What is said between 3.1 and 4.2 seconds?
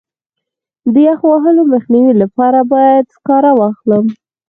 سکاره واخلم.